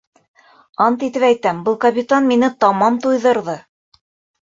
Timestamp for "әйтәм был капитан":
1.27-2.29